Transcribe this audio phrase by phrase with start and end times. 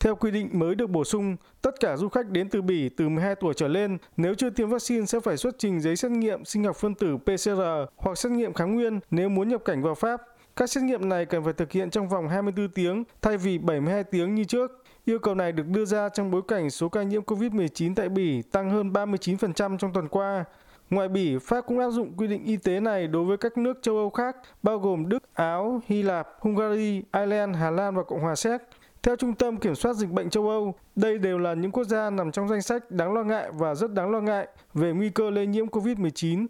[0.00, 3.08] Theo quy định mới được bổ sung, tất cả du khách đến từ Bỉ từ
[3.08, 6.44] 12 tuổi trở lên nếu chưa tiêm vaccine sẽ phải xuất trình giấy xét nghiệm
[6.44, 7.60] sinh học phân tử PCR
[7.96, 10.22] hoặc xét nghiệm kháng nguyên nếu muốn nhập cảnh vào Pháp.
[10.56, 14.04] Các xét nghiệm này cần phải thực hiện trong vòng 24 tiếng thay vì 72
[14.04, 14.84] tiếng như trước.
[15.04, 18.42] Yêu cầu này được đưa ra trong bối cảnh số ca nhiễm COVID-19 tại Bỉ
[18.42, 20.44] tăng hơn 39% trong tuần qua.
[20.90, 23.78] Ngoài Bỉ, Pháp cũng áp dụng quy định y tế này đối với các nước
[23.82, 28.20] châu Âu khác, bao gồm Đức, Áo, Hy Lạp, Hungary, Ireland, Hà Lan và Cộng
[28.20, 28.62] hòa Séc.
[29.02, 32.10] Theo Trung tâm Kiểm soát Dịch bệnh châu Âu, đây đều là những quốc gia
[32.10, 35.30] nằm trong danh sách đáng lo ngại và rất đáng lo ngại về nguy cơ
[35.30, 36.46] lây nhiễm COVID-19.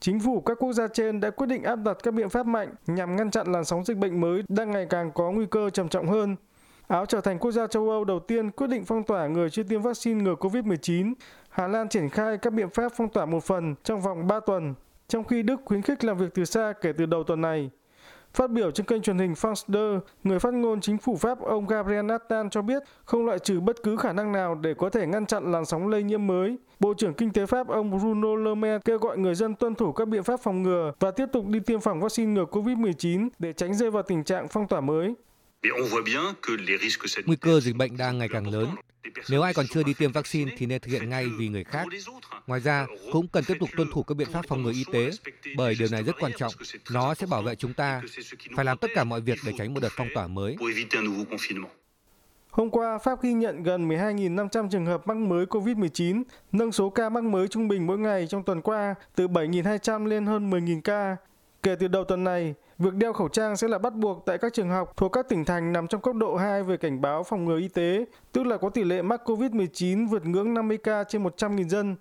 [0.00, 2.74] Chính phủ các quốc gia trên đã quyết định áp đặt các biện pháp mạnh
[2.86, 5.88] nhằm ngăn chặn làn sóng dịch bệnh mới đang ngày càng có nguy cơ trầm
[5.88, 6.36] trọng hơn.
[6.88, 9.62] Áo trở thành quốc gia châu Âu đầu tiên quyết định phong tỏa người chưa
[9.62, 11.14] tiêm vaccine ngừa COVID-19.
[11.48, 14.74] Hà Lan triển khai các biện pháp phong tỏa một phần trong vòng 3 tuần,
[15.08, 17.70] trong khi Đức khuyến khích làm việc từ xa kể từ đầu tuần này.
[18.38, 21.66] Phát biểu trên kênh truyền hình France 2, người phát ngôn chính phủ Pháp ông
[21.66, 25.06] Gabriel Attal cho biết không loại trừ bất cứ khả năng nào để có thể
[25.06, 26.56] ngăn chặn làn sóng lây nhiễm mới.
[26.80, 29.92] Bộ trưởng Kinh tế Pháp ông Bruno Le Maire kêu gọi người dân tuân thủ
[29.92, 33.52] các biện pháp phòng ngừa và tiếp tục đi tiêm phòng vaccine ngừa COVID-19 để
[33.52, 35.14] tránh rơi vào tình trạng phong tỏa mới.
[37.26, 38.68] Nguy cơ dịch bệnh đang ngày càng lớn.
[39.30, 41.86] Nếu ai còn chưa đi tiêm vaccine thì nên thực hiện ngay vì người khác.
[42.46, 45.10] Ngoài ra, cũng cần tiếp tục tuân thủ các biện pháp phòng ngừa y tế,
[45.56, 46.52] bởi điều này rất quan trọng.
[46.90, 48.02] Nó sẽ bảo vệ chúng ta.
[48.56, 50.56] Phải làm tất cả mọi việc để tránh một đợt phong tỏa mới.
[52.50, 57.08] Hôm qua, Pháp ghi nhận gần 12.500 trường hợp mắc mới COVID-19, nâng số ca
[57.08, 61.16] mắc mới trung bình mỗi ngày trong tuần qua từ 7.200 lên hơn 10.000 ca.
[61.62, 64.52] Kể từ đầu tuần này, việc đeo khẩu trang sẽ là bắt buộc tại các
[64.52, 67.44] trường học thuộc các tỉnh thành nằm trong cấp độ 2 về cảnh báo phòng
[67.44, 71.24] ngừa y tế, tức là có tỷ lệ mắc COVID-19 vượt ngưỡng 50 ca trên
[71.24, 71.96] 100.000 dân.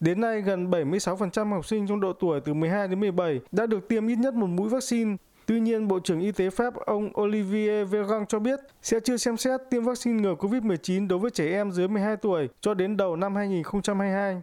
[0.00, 3.88] Đến nay, gần 76% học sinh trong độ tuổi từ 12 đến 17 đã được
[3.88, 5.16] tiêm ít nhất một mũi vaccine.
[5.46, 9.36] Tuy nhiên, Bộ trưởng Y tế Pháp ông Olivier Véran cho biết sẽ chưa xem
[9.36, 13.16] xét tiêm vaccine ngừa COVID-19 đối với trẻ em dưới 12 tuổi cho đến đầu
[13.16, 14.42] năm 2022.